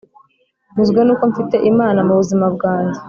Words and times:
nyuzwe 0.73 0.99
nuko 1.03 1.23
mfite 1.31 1.55
Imana 1.71 1.99
mu 2.07 2.13
buzima 2.19 2.45
bwanjye 2.55 2.99